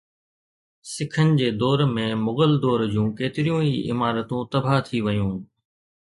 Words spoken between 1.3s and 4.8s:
جي دور ۾ مغل دور جون ڪيتريون ئي عمارتون تباهه